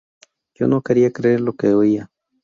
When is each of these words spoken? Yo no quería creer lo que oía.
Yo 0.55 0.67
no 0.67 0.81
quería 0.81 1.13
creer 1.13 1.41
lo 1.41 1.53
que 1.55 1.75
oía. 1.75 2.09